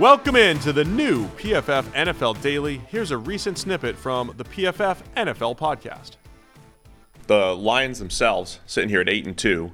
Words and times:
Welcome 0.00 0.34
in 0.34 0.58
to 0.60 0.72
the 0.72 0.86
new 0.86 1.26
PFF 1.36 1.82
NFL 1.92 2.40
Daily. 2.40 2.80
Here's 2.88 3.10
a 3.10 3.18
recent 3.18 3.58
snippet 3.58 3.94
from 3.96 4.32
the 4.38 4.44
PFF 4.44 4.96
NFL 5.14 5.58
podcast. 5.58 6.12
The 7.26 7.54
Lions 7.54 7.98
themselves 7.98 8.60
sitting 8.64 8.88
here 8.88 9.02
at 9.02 9.10
eight 9.10 9.26
and 9.26 9.36
two, 9.36 9.72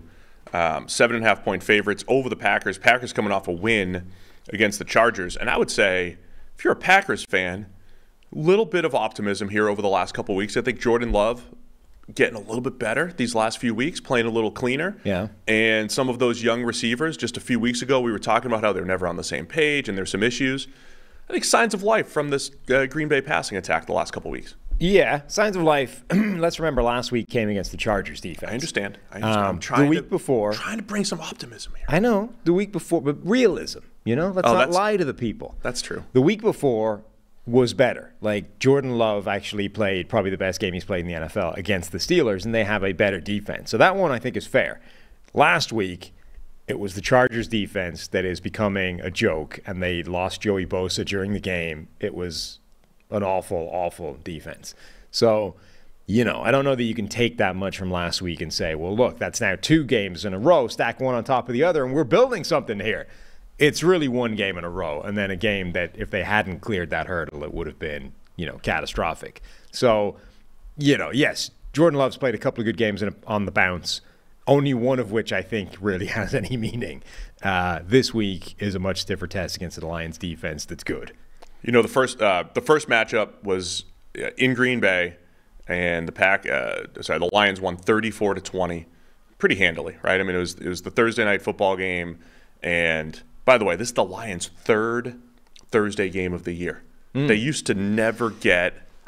um, 0.52 0.88
seven 0.88 1.14
and 1.14 1.24
a 1.24 1.28
half 1.28 1.44
point 1.44 1.62
favorites 1.62 2.04
over 2.08 2.28
the 2.28 2.34
Packers. 2.34 2.76
Packers 2.76 3.12
coming 3.12 3.30
off 3.30 3.46
a 3.46 3.52
win 3.52 4.10
against 4.48 4.80
the 4.80 4.84
Chargers, 4.84 5.36
and 5.36 5.48
I 5.48 5.56
would 5.56 5.70
say 5.70 6.16
if 6.58 6.64
you're 6.64 6.72
a 6.72 6.76
Packers 6.76 7.24
fan, 7.24 7.66
little 8.32 8.66
bit 8.66 8.84
of 8.84 8.96
optimism 8.96 9.50
here 9.50 9.68
over 9.68 9.80
the 9.80 9.86
last 9.86 10.12
couple 10.12 10.34
weeks. 10.34 10.56
I 10.56 10.60
think 10.60 10.80
Jordan 10.80 11.12
Love 11.12 11.44
getting 12.14 12.36
a 12.36 12.40
little 12.40 12.60
bit 12.60 12.78
better 12.78 13.12
these 13.16 13.34
last 13.34 13.58
few 13.58 13.74
weeks, 13.74 14.00
playing 14.00 14.26
a 14.26 14.30
little 14.30 14.50
cleaner. 14.50 14.96
Yeah. 15.04 15.28
And 15.48 15.90
some 15.90 16.08
of 16.08 16.18
those 16.18 16.42
young 16.42 16.62
receivers, 16.62 17.16
just 17.16 17.36
a 17.36 17.40
few 17.40 17.58
weeks 17.58 17.82
ago, 17.82 18.00
we 18.00 18.12
were 18.12 18.18
talking 18.18 18.50
about 18.50 18.62
how 18.62 18.72
they're 18.72 18.84
never 18.84 19.06
on 19.06 19.16
the 19.16 19.24
same 19.24 19.46
page 19.46 19.88
and 19.88 19.98
there's 19.98 20.10
some 20.10 20.22
issues. 20.22 20.68
I 21.28 21.32
think 21.32 21.44
signs 21.44 21.74
of 21.74 21.82
life 21.82 22.06
from 22.08 22.30
this 22.30 22.50
uh, 22.70 22.86
Green 22.86 23.08
Bay 23.08 23.20
passing 23.20 23.58
attack 23.58 23.86
the 23.86 23.92
last 23.92 24.12
couple 24.12 24.30
weeks. 24.30 24.54
Yeah, 24.78 25.22
signs 25.26 25.56
of 25.56 25.62
life. 25.62 26.04
Let's 26.12 26.60
remember 26.60 26.82
last 26.82 27.10
week 27.10 27.28
came 27.28 27.48
against 27.48 27.70
the 27.70 27.78
Chargers 27.78 28.20
defense. 28.20 28.50
I 28.50 28.54
understand. 28.54 28.98
I 29.10 29.14
understand. 29.16 29.38
Um, 29.40 29.46
I'm 29.46 29.58
trying 29.58 29.82
the 29.84 29.88
week 29.88 29.98
to, 30.00 30.04
before, 30.04 30.52
trying 30.52 30.76
to 30.76 30.82
bring 30.84 31.04
some 31.04 31.20
optimism 31.20 31.72
here. 31.76 31.86
I 31.88 31.98
know 31.98 32.32
the 32.44 32.52
week 32.52 32.72
before, 32.72 33.00
but 33.00 33.16
realism. 33.26 33.80
You 34.04 34.14
know, 34.14 34.30
let's 34.30 34.46
Oh, 34.46 34.52
not 34.52 34.70
lie 34.70 34.96
to 34.98 35.04
the 35.04 35.14
people. 35.14 35.56
That's 35.62 35.82
true. 35.82 36.04
The 36.12 36.20
week 36.20 36.42
before 36.42 37.02
was 37.46 37.74
better. 37.74 38.12
Like 38.20 38.58
Jordan 38.58 38.98
Love 38.98 39.28
actually 39.28 39.68
played 39.68 40.08
probably 40.08 40.30
the 40.30 40.36
best 40.36 40.60
game 40.60 40.74
he's 40.74 40.84
played 40.84 41.06
in 41.06 41.06
the 41.06 41.26
NFL 41.26 41.56
against 41.56 41.92
the 41.92 41.98
Steelers, 41.98 42.44
and 42.44 42.54
they 42.54 42.64
have 42.64 42.84
a 42.84 42.92
better 42.92 43.20
defense. 43.20 43.70
So 43.70 43.78
that 43.78 43.96
one 43.96 44.10
I 44.10 44.18
think 44.18 44.36
is 44.36 44.46
fair. 44.46 44.80
Last 45.32 45.72
week, 45.72 46.12
it 46.66 46.80
was 46.80 46.94
the 46.94 47.00
Chargers 47.00 47.46
defense 47.46 48.08
that 48.08 48.24
is 48.24 48.40
becoming 48.40 49.00
a 49.00 49.10
joke, 49.10 49.60
and 49.66 49.82
they 49.82 50.02
lost 50.02 50.40
Joey 50.40 50.66
Bosa 50.66 51.04
during 51.04 51.32
the 51.32 51.40
game. 51.40 51.88
It 52.00 52.14
was 52.14 52.58
an 53.10 53.22
awful, 53.22 53.68
awful 53.72 54.18
defense. 54.24 54.74
So, 55.12 55.54
you 56.06 56.24
know, 56.24 56.42
I 56.42 56.50
don't 56.50 56.64
know 56.64 56.74
that 56.74 56.82
you 56.82 56.94
can 56.94 57.06
take 57.06 57.38
that 57.38 57.54
much 57.54 57.78
from 57.78 57.90
last 57.90 58.20
week 58.20 58.40
and 58.40 58.52
say, 58.52 58.74
well, 58.74 58.96
look, 58.96 59.18
that's 59.18 59.40
now 59.40 59.54
two 59.54 59.84
games 59.84 60.24
in 60.24 60.34
a 60.34 60.38
row, 60.38 60.66
stack 60.66 61.00
one 61.00 61.14
on 61.14 61.22
top 61.22 61.48
of 61.48 61.52
the 61.52 61.62
other, 61.62 61.84
and 61.84 61.94
we're 61.94 62.04
building 62.04 62.42
something 62.42 62.80
here. 62.80 63.06
It's 63.58 63.82
really 63.82 64.08
one 64.08 64.34
game 64.36 64.58
in 64.58 64.64
a 64.64 64.70
row, 64.70 65.00
and 65.00 65.16
then 65.16 65.30
a 65.30 65.36
game 65.36 65.72
that 65.72 65.92
if 65.94 66.10
they 66.10 66.22
hadn't 66.22 66.60
cleared 66.60 66.90
that 66.90 67.06
hurdle, 67.06 67.42
it 67.42 67.54
would 67.54 67.66
have 67.66 67.78
been, 67.78 68.12
you 68.36 68.44
know, 68.44 68.58
catastrophic. 68.58 69.40
So, 69.72 70.16
you 70.76 70.98
know, 70.98 71.10
yes, 71.10 71.50
Jordan 71.72 71.98
Love's 71.98 72.16
played 72.16 72.34
a 72.34 72.38
couple 72.38 72.60
of 72.60 72.66
good 72.66 72.76
games 72.76 73.02
in, 73.02 73.14
on 73.26 73.46
the 73.46 73.52
bounce, 73.52 74.00
only 74.46 74.74
one 74.74 74.98
of 74.98 75.10
which 75.10 75.32
I 75.32 75.42
think 75.42 75.70
really 75.80 76.06
has 76.18 76.34
any 76.34 76.56
meaning. 76.56 77.02
Uh, 77.42 77.80
this 77.84 78.14
week 78.14 78.54
is 78.58 78.74
a 78.74 78.78
much 78.78 79.02
stiffer 79.02 79.26
test 79.26 79.56
against 79.56 79.78
the 79.78 79.86
Lions 79.86 80.18
defense 80.18 80.64
that's 80.64 80.84
good. 80.84 81.12
You 81.62 81.72
know, 81.72 81.82
the 81.82 81.88
first 81.88 82.20
uh, 82.20 82.44
the 82.54 82.60
first 82.60 82.88
matchup 82.88 83.42
was 83.42 83.84
uh, 84.18 84.30
in 84.36 84.54
Green 84.54 84.80
Bay, 84.80 85.16
and 85.66 86.06
the 86.06 86.12
pack 86.12 86.46
uh, 86.48 86.84
sorry 87.00 87.18
the 87.18 87.30
Lions 87.32 87.60
won 87.60 87.76
34 87.76 88.34
to 88.34 88.40
20, 88.40 88.86
pretty 89.38 89.56
handily, 89.56 89.96
right? 90.02 90.20
I 90.20 90.22
mean, 90.22 90.36
it 90.36 90.38
was 90.38 90.54
it 90.54 90.68
was 90.68 90.82
the 90.82 90.90
Thursday 90.90 91.24
night 91.24 91.42
football 91.42 91.76
game, 91.76 92.20
and 92.62 93.20
by 93.46 93.56
the 93.56 93.64
way, 93.64 93.74
this 93.76 93.88
is 93.88 93.94
the 93.94 94.04
Lions' 94.04 94.50
third 94.64 95.18
Thursday 95.70 96.10
game 96.10 96.34
of 96.34 96.44
the 96.44 96.52
year. 96.52 96.82
They 97.14 97.34
used 97.34 97.64
to 97.68 97.74
never 97.74 98.28
get 98.28 98.74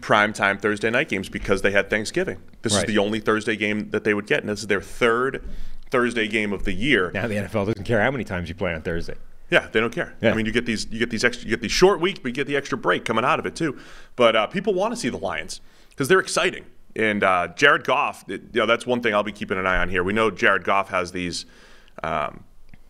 primetime 0.00 0.60
Thursday 0.60 0.90
night 0.90 1.08
games 1.08 1.28
because 1.28 1.62
they 1.62 1.72
had 1.72 1.90
Thanksgiving. 1.90 2.40
This 2.62 2.74
Right. 2.74 2.84
is 2.84 2.86
the 2.94 2.98
only 2.98 3.18
Thursday 3.18 3.56
game 3.56 3.90
that 3.90 4.04
they 4.04 4.14
would 4.14 4.26
get, 4.28 4.40
and 4.40 4.48
this 4.48 4.60
is 4.60 4.68
their 4.68 4.80
third 4.80 5.42
Thursday 5.90 6.28
game 6.28 6.52
of 6.52 6.62
the 6.64 6.72
year. 6.72 7.10
Now 7.12 7.26
the 7.26 7.34
NFL 7.34 7.66
doesn't 7.66 7.82
care 7.84 8.00
how 8.00 8.12
many 8.12 8.22
times 8.22 8.48
you 8.48 8.54
play 8.54 8.72
on 8.74 8.82
Thursday. 8.82 9.14
Yeah, 9.50 9.66
they 9.72 9.80
don't 9.80 9.92
care. 9.92 10.14
Yeah. 10.20 10.30
I 10.30 10.34
mean, 10.34 10.44
you 10.46 10.52
get 10.52 10.66
these, 10.66 10.86
you 10.90 10.98
get 10.98 11.10
these 11.10 11.24
extra, 11.24 11.46
you 11.46 11.50
get 11.50 11.62
these 11.62 11.72
short 11.72 12.00
weeks, 12.00 12.18
but 12.20 12.28
you 12.28 12.32
get 12.32 12.46
the 12.46 12.56
extra 12.56 12.76
break 12.78 13.04
coming 13.04 13.24
out 13.24 13.38
of 13.40 13.46
it 13.46 13.56
too. 13.56 13.78
But 14.14 14.36
uh, 14.36 14.46
people 14.46 14.74
want 14.74 14.92
to 14.92 14.96
see 14.96 15.08
the 15.08 15.16
Lions 15.18 15.60
because 15.90 16.06
they're 16.08 16.20
exciting. 16.20 16.64
And 16.94 17.24
uh, 17.24 17.48
Jared 17.56 17.84
Goff, 17.84 18.28
it- 18.30 18.42
you 18.52 18.60
know, 18.60 18.66
that's 18.66 18.86
one 18.86 19.00
thing 19.00 19.14
I'll 19.14 19.22
be 19.24 19.32
keeping 19.32 19.58
an 19.58 19.66
eye 19.66 19.78
on 19.78 19.88
here. 19.88 20.04
We 20.04 20.12
know 20.12 20.30
Jared 20.30 20.62
Goff 20.64 20.90
has 20.90 21.12
these 21.12 21.46
um, 22.04 22.44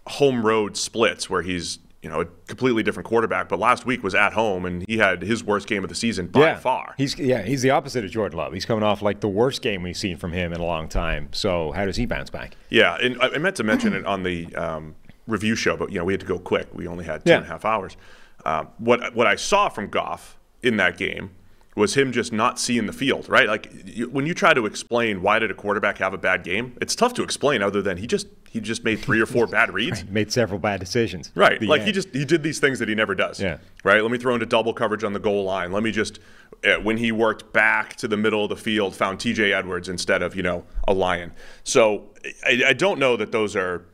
home 0.08 0.44
road 0.44 0.76
splits 0.76 1.28
where 1.28 1.42
he's, 1.42 1.78
you 2.02 2.08
know, 2.08 2.20
a 2.20 2.24
completely 2.24 2.82
different 2.82 3.06
quarterback. 3.06 3.48
But 3.48 3.58
last 3.58 3.86
week 3.86 4.02
was 4.02 4.14
at 4.14 4.32
home, 4.32 4.64
and 4.64 4.84
he 4.88 4.98
had 4.98 5.22
his 5.22 5.42
worst 5.42 5.66
game 5.66 5.82
of 5.82 5.88
the 5.88 5.94
season 5.94 6.28
by 6.28 6.54
far. 6.54 6.94
He's 6.96 7.18
yeah, 7.18 7.42
he's 7.42 7.62
the 7.62 7.70
opposite 7.70 8.04
of 8.04 8.10
Jordan 8.10 8.38
Love. 8.38 8.52
He's 8.52 8.64
coming 8.64 8.84
off 8.84 9.02
like 9.02 9.20
the 9.20 9.28
worst 9.28 9.62
game 9.62 9.82
we've 9.82 9.96
seen 9.96 10.16
from 10.16 10.32
him 10.32 10.52
in 10.52 10.60
a 10.60 10.64
long 10.64 10.88
time. 10.88 11.28
So 11.32 11.72
how 11.72 11.84
does 11.84 11.96
he 11.96 12.06
bounce 12.06 12.30
back? 12.30 12.56
Yeah, 12.70 12.96
and 12.96 13.20
I 13.20 13.28
I 13.28 13.38
meant 13.38 13.56
to 13.56 13.64
mention 13.64 13.94
it 13.94 14.06
on 14.06 14.22
the 14.22 14.54
um, 14.54 14.94
review 15.26 15.54
show, 15.54 15.76
but 15.76 15.92
you 15.92 15.98
know 15.98 16.04
we 16.04 16.12
had 16.12 16.20
to 16.20 16.26
go 16.26 16.38
quick. 16.38 16.68
We 16.72 16.86
only 16.88 17.04
had 17.04 17.24
two 17.24 17.32
and 17.32 17.44
a 17.44 17.48
half 17.48 17.64
hours. 17.64 17.96
Um, 18.44 18.68
what 18.78 19.14
what 19.14 19.26
I 19.26 19.36
saw 19.36 19.68
from 19.68 19.88
Goff 19.88 20.38
in 20.62 20.76
that 20.78 20.96
game 20.96 21.30
was 21.76 21.96
him 21.96 22.10
just 22.10 22.32
not 22.32 22.58
seeing 22.58 22.86
the 22.86 22.92
field. 22.92 23.28
Right, 23.28 23.46
like 23.48 23.70
you, 23.84 24.08
when 24.10 24.26
you 24.26 24.34
try 24.34 24.54
to 24.54 24.66
explain 24.66 25.22
why 25.22 25.38
did 25.38 25.50
a 25.50 25.54
quarterback 25.54 25.98
have 25.98 26.14
a 26.14 26.18
bad 26.18 26.42
game, 26.42 26.76
it's 26.80 26.96
tough 26.96 27.14
to 27.14 27.22
explain 27.22 27.62
other 27.62 27.82
than 27.82 27.98
he 27.98 28.06
just 28.06 28.26
he 28.50 28.60
just 28.60 28.84
made 28.84 29.00
three 29.00 29.20
or 29.20 29.26
four 29.26 29.46
bad 29.58 29.72
reads. 29.72 30.04
Made 30.04 30.32
several 30.32 30.58
bad 30.58 30.80
decisions. 30.80 31.30
Right. 31.34 31.60
Like 31.62 31.82
he 31.82 31.92
just 31.92 32.08
he 32.14 32.24
did 32.24 32.42
these 32.42 32.58
things 32.58 32.78
that 32.78 32.88
he 32.88 32.94
never 32.94 33.14
does. 33.14 33.40
Yeah. 33.40 33.58
Right. 33.84 34.02
Let 34.02 34.10
me 34.10 34.18
throw 34.18 34.34
into 34.34 34.46
double 34.46 34.72
coverage 34.72 35.04
on 35.04 35.12
the 35.12 35.18
goal 35.18 35.44
line. 35.44 35.72
Let 35.72 35.82
me 35.82 35.90
just 35.90 36.18
uh, 36.64 36.76
when 36.76 36.96
he 36.96 37.12
worked 37.12 37.52
back 37.52 37.96
to 37.96 38.08
the 38.08 38.16
middle 38.16 38.42
of 38.42 38.48
the 38.48 38.56
field, 38.56 38.94
found 38.96 39.20
T.J. 39.20 39.52
Edwards 39.52 39.88
instead 39.88 40.22
of 40.22 40.34
you 40.34 40.42
know 40.42 40.64
a 40.86 40.92
lion. 40.92 41.32
So 41.64 42.04
I, 42.44 42.62
I 42.68 42.72
don't 42.72 42.98
know 42.98 43.16
that 43.16 43.32
those 43.32 43.54
are 43.54 43.84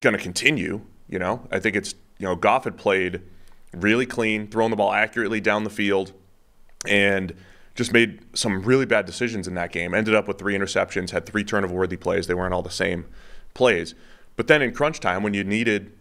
going 0.00 0.16
to 0.16 0.22
continue. 0.22 0.80
You 1.08 1.18
know, 1.18 1.46
I 1.50 1.58
think 1.60 1.76
it's 1.76 1.94
you 2.18 2.26
know 2.26 2.36
Goff 2.36 2.64
had 2.64 2.76
played 2.76 3.22
really 3.72 4.06
clean, 4.06 4.48
throwing 4.48 4.70
the 4.70 4.76
ball 4.76 4.92
accurately 4.92 5.40
down 5.40 5.64
the 5.64 5.70
field, 5.70 6.12
and 6.86 7.34
just 7.74 7.92
made 7.92 8.20
some 8.36 8.62
really 8.62 8.84
bad 8.84 9.06
decisions 9.06 9.46
in 9.46 9.54
that 9.54 9.72
game. 9.72 9.94
Ended 9.94 10.14
up 10.14 10.26
with 10.26 10.38
three 10.38 10.56
interceptions, 10.56 11.10
had 11.10 11.24
three 11.24 11.44
turnover-worthy 11.44 11.96
plays. 11.96 12.26
They 12.26 12.34
weren't 12.34 12.52
all 12.52 12.62
the 12.62 12.70
same 12.70 13.06
plays. 13.54 13.94
But 14.36 14.46
then 14.46 14.62
in 14.62 14.72
crunch 14.72 15.00
time, 15.00 15.22
when 15.22 15.34
you 15.34 15.44
needed 15.44 15.92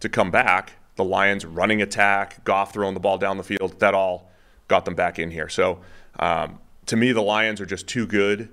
to 0.00 0.08
come 0.08 0.30
back, 0.30 0.72
the 0.96 1.04
Lions 1.04 1.44
running 1.44 1.80
attack, 1.82 2.44
Goff 2.44 2.72
throwing 2.72 2.94
the 2.94 3.00
ball 3.00 3.18
down 3.18 3.36
the 3.36 3.42
field, 3.44 3.78
that 3.80 3.94
all 3.94 4.30
got 4.68 4.84
them 4.84 4.94
back 4.94 5.18
in 5.18 5.30
here. 5.30 5.48
So 5.48 5.80
um, 6.18 6.58
to 6.86 6.96
me, 6.96 7.12
the 7.12 7.22
Lions 7.22 7.60
are 7.60 7.66
just 7.66 7.86
too 7.86 8.06
good 8.06 8.48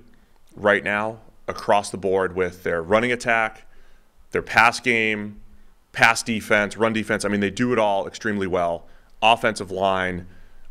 right 0.54 0.84
now 0.84 1.18
across 1.48 1.90
the 1.90 1.98
board 1.98 2.34
with 2.34 2.62
their 2.62 2.82
running 2.82 3.12
attack, 3.12 3.66
their 4.30 4.42
pass 4.42 4.80
game, 4.80 5.40
pass 5.92 6.22
defense, 6.22 6.76
run 6.76 6.92
defense. 6.92 7.24
I 7.24 7.28
mean, 7.28 7.40
they 7.40 7.50
do 7.50 7.72
it 7.72 7.78
all 7.78 8.06
extremely 8.06 8.46
well. 8.46 8.86
Offensive 9.22 9.70
line, 9.70 10.26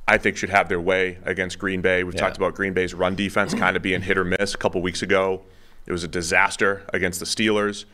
I 0.08 0.18
think, 0.18 0.38
should 0.38 0.50
have 0.50 0.70
their 0.70 0.82
way 0.82 1.18
against 1.26 1.60
Green 1.60 1.82
Bay. 1.82 2.04
We've 2.04 2.14
Yeah. 2.14 2.22
talked 2.22 2.38
about 2.38 2.56
Green 2.56 2.74
Bay's 2.74 2.94
run 2.94 3.16
defense 3.16 3.54
kind 3.54 3.76
of 3.76 3.82
being 3.82 4.02
hit 4.02 4.18
or 4.18 4.24
miss. 4.26 4.54
A 4.54 4.58
couple 4.58 4.82
weeks 4.82 5.02
ago, 5.02 5.44
it 5.86 5.92
was 5.92 6.04
a 6.04 6.08
disaster 6.08 6.86
against 6.94 7.20
the 7.20 7.26
Steelers. 7.26 7.86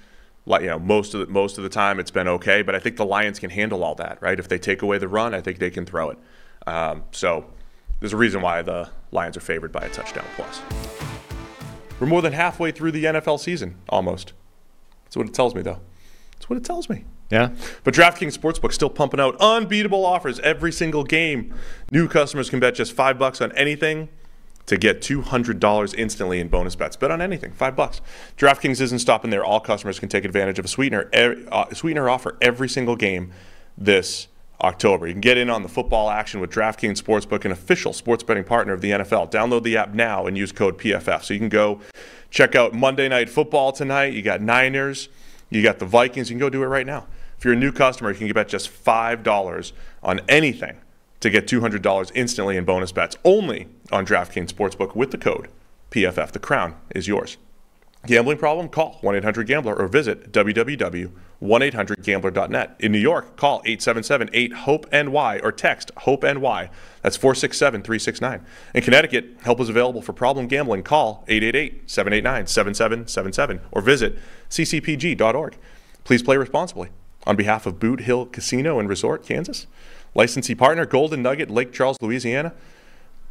Like, 0.45 0.61
you 0.61 0.67
know, 0.67 0.79
most 0.79 1.13
of 1.13 1.21
the, 1.21 1.27
most 1.27 1.57
of 1.57 1.63
the 1.63 1.69
time 1.69 1.99
it's 1.99 2.11
been 2.11 2.27
okay, 2.27 2.61
but 2.61 2.75
I 2.75 2.79
think 2.79 2.97
the 2.97 3.05
Lions 3.05 3.39
can 3.39 3.49
handle 3.49 3.83
all 3.83 3.95
that, 3.95 4.21
right? 4.21 4.39
If 4.39 4.47
they 4.47 4.57
take 4.57 4.81
away 4.81 4.97
the 4.97 5.07
run, 5.07 5.33
I 5.33 5.41
think 5.41 5.59
they 5.59 5.69
can 5.69 5.85
throw 5.85 6.09
it. 6.09 6.17
Um, 6.65 7.03
so 7.11 7.45
there's 7.99 8.13
a 8.13 8.17
reason 8.17 8.41
why 8.41 8.61
the 8.61 8.89
Lions 9.11 9.37
are 9.37 9.41
favored 9.41 9.71
by 9.71 9.81
a 9.81 9.89
touchdown 9.89 10.25
plus. 10.35 10.61
We're 11.99 12.07
more 12.07 12.21
than 12.21 12.33
halfway 12.33 12.71
through 12.71 12.91
the 12.91 13.05
NFL 13.05 13.39
season, 13.39 13.77
almost. 13.89 14.33
That's 15.03 15.17
what 15.17 15.27
it 15.27 15.33
tells 15.33 15.53
me, 15.53 15.61
though. 15.61 15.79
That's 16.33 16.49
what 16.49 16.57
it 16.57 16.63
tells 16.63 16.89
me. 16.89 17.03
Yeah. 17.29 17.49
But 17.83 17.93
DraftKings 17.93 18.37
Sportsbook 18.37 18.73
still 18.73 18.89
pumping 18.89 19.19
out 19.19 19.35
unbeatable 19.39 20.05
offers 20.05 20.39
every 20.39 20.71
single 20.71 21.03
game. 21.03 21.53
New 21.91 22.07
customers 22.07 22.49
can 22.49 22.59
bet 22.59 22.75
just 22.75 22.93
five 22.93 23.19
bucks 23.19 23.41
on 23.41 23.51
anything 23.51 24.09
to 24.69 24.77
get 24.77 25.01
$200 25.01 25.95
instantly 25.97 26.39
in 26.39 26.47
bonus 26.47 26.75
bets. 26.75 26.95
Bet 26.95 27.09
on 27.09 27.21
anything, 27.21 27.51
five 27.51 27.75
bucks. 27.75 28.01
DraftKings 28.37 28.79
isn't 28.79 28.99
stopping 28.99 29.31
there. 29.31 29.43
All 29.43 29.59
customers 29.59 29.99
can 29.99 30.09
take 30.09 30.25
advantage 30.25 30.59
of 30.59 30.65
a 30.65 30.67
sweetener, 30.67 31.09
uh, 31.51 31.73
sweetener 31.73 32.07
offer 32.07 32.37
every 32.39 32.69
single 32.69 32.95
game 32.95 33.31
this 33.75 34.27
October. 34.61 35.07
You 35.07 35.13
can 35.13 35.21
get 35.21 35.37
in 35.37 35.49
on 35.49 35.63
the 35.63 35.69
football 35.69 36.11
action 36.11 36.39
with 36.39 36.51
DraftKings 36.51 37.01
Sportsbook, 37.01 37.45
an 37.45 37.51
official 37.51 37.93
sports 37.93 38.21
betting 38.21 38.43
partner 38.43 38.73
of 38.73 38.81
the 38.81 38.91
NFL. 38.91 39.31
Download 39.31 39.63
the 39.63 39.75
app 39.75 39.95
now 39.95 40.27
and 40.27 40.37
use 40.37 40.51
code 40.51 40.77
PFF. 40.77 41.23
So 41.23 41.33
you 41.33 41.39
can 41.39 41.49
go 41.49 41.79
check 42.29 42.55
out 42.55 42.73
Monday 42.73 43.09
Night 43.09 43.29
Football 43.29 43.71
tonight. 43.71 44.13
You 44.13 44.21
got 44.21 44.39
Niners, 44.39 45.09
you 45.49 45.63
got 45.63 45.79
the 45.79 45.85
Vikings. 45.85 46.29
You 46.29 46.35
can 46.35 46.39
go 46.39 46.49
do 46.49 46.61
it 46.61 46.67
right 46.67 46.85
now. 46.85 47.07
If 47.39 47.45
you're 47.45 47.53
a 47.53 47.57
new 47.57 47.71
customer, 47.71 48.11
you 48.11 48.17
can 48.17 48.31
bet 48.33 48.49
just 48.49 48.69
$5 48.69 49.71
on 50.03 50.21
anything 50.27 50.77
to 51.19 51.29
get 51.29 51.47
$200 51.47 52.11
instantly 52.15 52.57
in 52.57 52.65
bonus 52.65 52.91
bets 52.91 53.17
only 53.23 53.67
on 53.91 54.05
DraftKings 54.05 54.53
Sportsbook 54.53 54.95
with 54.95 55.11
the 55.11 55.17
code 55.17 55.49
PFF. 55.91 56.31
The 56.31 56.39
crown 56.39 56.75
is 56.95 57.07
yours. 57.07 57.37
Gambling 58.05 58.37
problem? 58.37 58.69
Call 58.69 58.97
1 59.01 59.15
800 59.15 59.45
Gambler 59.45 59.75
or 59.75 59.89
visit 59.89 60.31
www.1800Gambler.net. 60.31 62.75
In 62.79 62.93
New 62.93 62.99
York, 62.99 63.35
call 63.35 63.61
877 63.65 64.29
8 64.31 64.53
HOPE 64.53 64.85
NY 64.93 65.39
or 65.43 65.51
text 65.51 65.91
HOPE 65.97 66.23
NY. 66.23 66.69
That's 67.01 67.17
467 67.17 67.81
369. 67.81 68.45
In 68.73 68.83
Connecticut, 68.83 69.35
help 69.41 69.59
is 69.59 69.67
available 69.67 70.01
for 70.01 70.13
problem 70.13 70.47
gambling. 70.47 70.83
Call 70.83 71.25
888 71.27 71.89
789 71.89 72.47
7777 72.47 73.59
or 73.71 73.81
visit 73.81 74.17
ccpg.org. 74.49 75.57
Please 76.05 76.23
play 76.23 76.37
responsibly. 76.37 76.87
On 77.27 77.35
behalf 77.35 77.65
of 77.65 77.81
Boot 77.81 77.99
Hill 78.01 78.27
Casino 78.27 78.79
and 78.79 78.87
Resort, 78.87 79.25
Kansas, 79.25 79.67
licensee 80.15 80.55
partner 80.55 80.85
Golden 80.85 81.21
Nugget, 81.21 81.49
Lake 81.49 81.71
Charles, 81.71 81.97
Louisiana. 82.01 82.53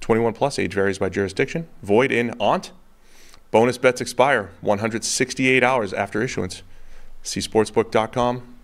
21 0.01 0.33
plus, 0.33 0.59
age 0.59 0.75
varies 0.75 0.99
by 0.99 1.09
jurisdiction. 1.09 1.69
Void 1.83 2.13
in 2.13 2.35
Ont. 2.41 2.73
Bonus 3.51 3.79
bets 3.79 4.01
expire 4.01 4.51
168 4.61 5.65
hours 5.65 5.93
after 5.93 6.23
issuance. 6.23 6.63
See 7.23 7.41
sportsbook.com. 7.41 8.55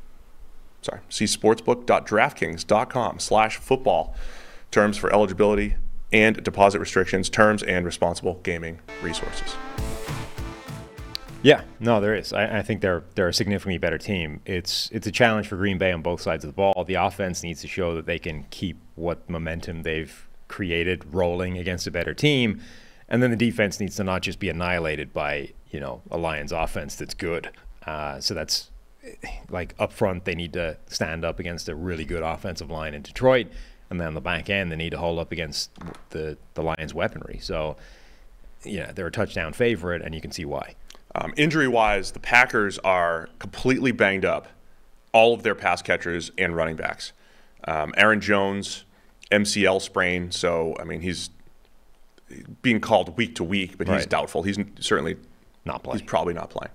Sorry, 0.83 1.01
see 1.09 1.25
sportsbook.draftkings.com 1.25 3.19
slash 3.19 3.57
football. 3.57 4.15
Terms 4.71 4.99
for 4.99 5.13
eligibility 5.13 5.77
and 6.13 6.43
deposit 6.45 6.79
restrictions, 6.79 7.31
terms 7.31 7.63
and 7.63 7.87
responsible 7.87 8.41
gaming 8.43 8.81
resources. 9.03 9.57
Yeah, 11.44 11.61
no, 11.79 12.00
there 12.00 12.14
is. 12.14 12.32
I, 12.32 12.61
I, 12.61 12.62
think 12.62 12.81
they're 12.81 13.05
they're 13.17 13.29
a 13.29 13.35
significantly 13.35 13.76
better 13.76 13.99
team. 13.99 14.41
It's 14.46 14.88
it's 14.93 15.06
a 15.06 15.12
challenge 15.12 15.46
for 15.46 15.56
Green 15.56 15.76
Bay 15.76 15.93
on 15.93 16.00
both 16.00 16.23
sides 16.23 16.43
of 16.43 16.49
the 16.49 16.55
ball. 16.55 16.85
The 16.87 16.94
offense 16.94 17.43
needs 17.43 17.61
to 17.61 17.69
show 17.69 17.94
that 17.96 18.06
they 18.06 18.19
can 18.19 18.44
keep 18.49 18.79
what 18.94 19.29
momentum 19.29 19.82
they've 19.82 20.26
created 20.49 21.05
rolling 21.14 21.58
against 21.58 21.87
a 21.87 21.91
better 21.91 22.14
team, 22.14 22.62
and 23.11 23.23
then 23.23 23.31
the 23.31 23.37
defense 23.37 23.79
needs 23.79 23.96
to 23.96 24.05
not 24.05 24.23
just 24.23 24.38
be 24.38 24.49
annihilated 24.49 25.12
by 25.12 25.52
you 25.70 25.81
know 25.81 26.00
a 26.11 26.17
Lions 26.17 26.50
offense 26.50 26.96
that's 26.96 27.12
good. 27.12 27.50
Uh, 27.87 28.19
so 28.20 28.32
that's 28.32 28.70
like 29.50 29.75
up 29.79 29.93
front 29.93 30.25
they 30.25 30.35
need 30.35 30.55
to 30.55 30.79
stand 30.87 31.26
up 31.26 31.38
against 31.38 31.69
a 31.69 31.75
really 31.75 32.06
good 32.06 32.23
offensive 32.23 32.70
line 32.70 32.94
in 32.94 33.02
Detroit, 33.02 33.49
and 33.91 34.00
then 34.00 34.06
on 34.06 34.14
the 34.14 34.23
back 34.23 34.49
end 34.49 34.73
they 34.73 34.76
need 34.76 34.93
to 34.93 34.99
hold 34.99 35.19
up 35.19 35.31
against 35.31 35.70
the 36.08 36.38
the 36.55 36.62
Lions 36.62 36.94
weaponry. 36.94 37.38
So 37.43 37.76
yeah, 38.64 38.93
they're 38.93 39.08
a 39.08 39.12
touchdown 39.12 39.52
favorite, 39.52 40.00
and 40.00 40.14
you 40.14 40.23
can 40.23 40.32
see 40.32 40.46
why. 40.46 40.75
Um, 41.15 41.33
injury 41.37 41.69
wise, 41.69 42.13
the 42.13 42.19
Packers 42.19 42.79
are 42.79 43.29
completely 43.39 43.93
banged 43.93 44.25
up, 44.25 44.49
all 45.13 45.33
of 45.33 45.43
their 45.43 45.55
pass 45.55 45.81
catchers 45.81 46.33
and 46.37 46.57
running 46.57 46.77
backs. 46.77 47.13
Um, 47.67 47.95
Aaron 47.97 48.21
Jones, 48.21 48.85
MCL 49.31 49.81
sprain, 49.81 50.31
so 50.31 50.77
I 50.81 50.85
mean 50.85 51.01
he's 51.01 51.31
being 52.63 52.81
called 52.81 53.17
week 53.17 53.37
to 53.37 53.45
week, 53.45 53.79
but 53.79 53.89
he's 53.89 54.07
doubtful. 54.07 54.43
He's 54.43 54.59
certainly 54.81 55.17
not 55.65 55.83
playing. 55.83 56.01
He's 56.01 56.09
probably 56.09 56.35
not 56.35 56.51
playing. 56.51 56.73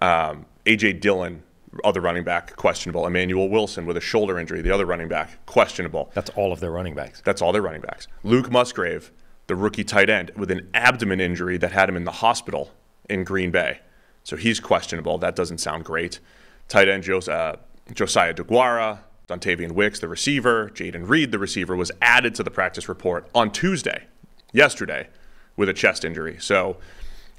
Um, 0.00 0.46
AJ 0.64 1.00
Dillon, 1.00 1.42
other 1.84 2.00
running 2.00 2.24
back, 2.24 2.56
questionable. 2.56 3.06
Emanuel 3.06 3.48
Wilson 3.48 3.84
with 3.84 3.96
a 3.96 4.00
shoulder 4.00 4.38
injury, 4.38 4.62
the 4.62 4.70
other 4.70 4.86
running 4.86 5.08
back, 5.08 5.44
questionable. 5.46 6.10
That's 6.14 6.30
all 6.30 6.52
of 6.52 6.60
their 6.60 6.70
running 6.70 6.94
backs. 6.94 7.20
That's 7.24 7.42
all 7.42 7.52
their 7.52 7.62
running 7.62 7.82
backs. 7.82 8.08
Luke 8.22 8.50
Musgrave, 8.50 9.12
the 9.48 9.56
rookie 9.56 9.84
tight 9.84 10.08
end, 10.08 10.32
with 10.36 10.50
an 10.50 10.68
abdomen 10.72 11.20
injury 11.20 11.58
that 11.58 11.72
had 11.72 11.88
him 11.88 11.96
in 11.96 12.04
the 12.04 12.12
hospital 12.12 12.70
in 13.10 13.24
Green 13.24 13.50
Bay. 13.50 13.80
So 14.24 14.36
he's 14.36 14.60
questionable. 14.60 15.18
That 15.18 15.36
doesn't 15.36 15.58
sound 15.58 15.84
great. 15.84 16.20
Tight 16.68 16.88
end 16.88 17.02
Jos- 17.02 17.28
uh, 17.28 17.56
Josiah 17.92 18.32
Deguara, 18.32 19.00
Dontayvion 19.28 19.72
Wicks, 19.72 20.00
the 20.00 20.08
receiver, 20.08 20.70
Jayden 20.70 21.08
Reed, 21.08 21.32
the 21.32 21.38
receiver, 21.38 21.76
was 21.76 21.90
added 22.00 22.34
to 22.36 22.42
the 22.42 22.50
practice 22.50 22.88
report 22.88 23.28
on 23.34 23.50
Tuesday, 23.50 24.04
yesterday, 24.52 25.08
with 25.56 25.68
a 25.68 25.72
chest 25.74 26.04
injury. 26.04 26.36
So 26.40 26.76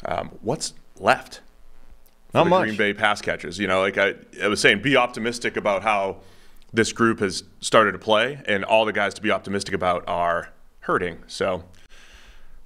um, 0.06 0.32
what's 0.42 0.74
left? 1.00 1.42
Not 2.34 2.48
much. 2.48 2.64
Green 2.64 2.78
Bay 2.78 2.94
pass 2.94 3.22
catches. 3.22 3.60
You 3.60 3.68
know, 3.68 3.82
like 3.82 3.98
I, 3.98 4.16
I 4.42 4.48
was 4.48 4.62
saying, 4.62 4.82
be 4.82 4.96
optimistic 4.96 5.58
about 5.58 5.84
how 5.84 6.18
this 6.74 6.94
group 6.94 7.20
has 7.20 7.44
started 7.60 7.92
to 7.92 8.00
play, 8.00 8.42
and 8.46 8.64
all 8.64 8.86
the 8.86 8.94
guys 8.94 9.14
to 9.16 9.22
be 9.22 9.32
optimistic 9.32 9.74
about 9.74 10.04
are 10.08 10.50
hurting. 10.82 11.20
So 11.28 11.64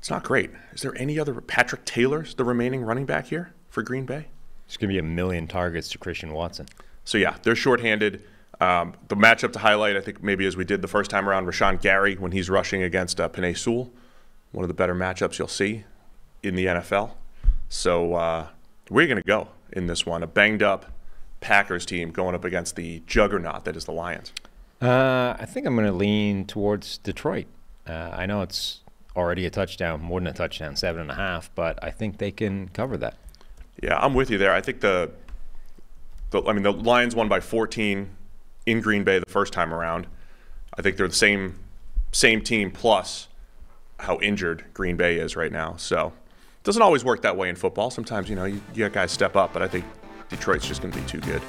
it's 0.06 0.12
not 0.12 0.24
great. 0.24 0.52
Is 0.72 0.84
there 0.84 0.96
any 1.00 1.18
other 1.18 1.42
Patrick 1.42 1.84
Taylor's 1.84 2.36
the 2.36 2.44
remaining 2.44 2.84
running 2.84 3.08
back 3.08 3.26
here 3.26 3.56
for 3.72 3.82
Green 3.82 4.06
Bay? 4.06 4.28
It's 4.68 4.78
going 4.78 4.90
to 4.90 4.94
be 4.94 5.00
a 5.00 5.02
million 5.02 5.48
targets 5.48 5.90
to 5.90 5.98
Christian 5.98 6.32
Watson. 6.32 6.68
So 7.06 7.18
yeah, 7.18 7.38
they're 7.42 7.56
shorthanded. 7.56 8.22
Um, 8.62 8.94
the 9.08 9.16
matchup 9.16 9.52
to 9.54 9.58
highlight, 9.58 9.98
I 9.98 10.02
think 10.02 10.22
maybe 10.22 10.46
as 10.46 10.56
we 10.56 10.64
did 10.64 10.84
the 10.84 10.88
first 10.88 11.10
time 11.10 11.28
around, 11.28 11.48
Rashan 11.48 11.82
Gary 11.82 12.18
when 12.18 12.34
he's 12.34 12.52
rushing 12.52 12.84
against 12.84 13.20
uh, 13.20 13.30
Penei 13.30 13.58
Sewell, 13.58 13.92
one 14.52 14.64
of 14.64 14.68
the 14.68 14.76
better 14.76 14.94
matchups 14.94 15.40
you'll 15.40 15.48
see 15.48 15.86
in 16.44 16.54
the 16.54 16.68
NFL. 16.68 17.14
So 17.68 18.14
uh, 18.14 18.50
we're 18.92 19.08
going 19.08 19.18
to 19.18 19.24
go 19.24 19.48
in 19.74 19.88
this 19.88 20.06
one, 20.06 20.22
a 20.22 20.28
banged 20.28 20.62
up 20.62 20.86
Packers 21.42 21.84
team 21.84 22.12
going 22.12 22.36
up 22.36 22.46
against 22.46 22.76
the 22.76 23.02
juggernaut 23.08 23.66
that 23.66 23.76
is 23.76 23.86
the 23.86 23.92
Lions. 23.92 24.34
Uh, 24.80 25.36
I 25.40 25.48
think 25.48 25.66
I'm 25.66 25.74
going 25.74 25.88
to 25.88 25.92
lean 25.92 26.46
towards 26.46 27.00
Detroit. 27.00 27.48
Uh, 27.88 28.12
I 28.14 28.28
know 28.28 28.44
it's 28.44 28.82
already 29.16 29.46
a 29.46 29.50
touchdown, 29.50 30.02
more 30.02 30.20
than 30.20 30.28
a 30.28 30.34
touchdown, 30.34 30.76
seven 30.76 31.02
and 31.02 31.12
a 31.12 31.16
half. 31.16 31.50
But 31.56 31.84
I 31.84 31.92
think 31.92 32.18
they 32.18 32.32
can 32.32 32.70
cover 32.70 32.98
that. 32.98 33.16
Yeah, 33.82 33.98
I'm 33.98 34.14
with 34.14 34.30
you 34.30 34.38
there. 34.38 34.54
I 34.54 34.62
think 34.62 34.82
the, 34.82 35.12
the 36.32 36.44
I 36.44 36.54
mean, 36.54 36.64
the 36.64 36.72
Lions 36.72 37.16
won 37.16 37.28
by 37.28 37.40
14 37.40 38.10
in 38.66 38.82
Green 38.82 39.04
Bay 39.04 39.20
the 39.20 39.26
first 39.26 39.54
time 39.54 39.74
around. 39.74 40.08
I 40.78 40.82
think 40.82 40.98
they're 40.98 41.08
the 41.08 41.14
same 41.14 41.60
same 42.12 42.42
team 42.42 42.72
plus 42.72 43.28
how 44.00 44.20
injured 44.20 44.64
Green 44.74 44.96
Bay 44.96 45.18
is 45.18 45.36
right 45.36 45.52
now. 45.52 45.76
So 45.78 46.08
it 46.08 46.64
doesn't 46.64 46.82
always 46.82 47.04
work 47.04 47.22
that 47.24 47.36
way 47.36 47.50
in 47.50 47.56
football. 47.56 47.90
Sometimes 47.90 48.30
you 48.30 48.36
know 48.36 48.46
you, 48.46 48.62
you 48.74 48.86
got 48.86 48.94
guys 48.94 49.12
step 49.12 49.36
up, 49.36 49.54
but 49.54 49.62
I 49.62 49.68
think 49.68 49.86
Detroit's 50.30 50.68
just 50.68 50.82
going 50.82 50.94
to 50.94 51.00
be 51.00 51.06
too 51.06 51.20
good. 51.20 51.42